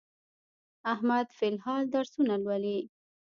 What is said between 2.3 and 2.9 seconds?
لولي.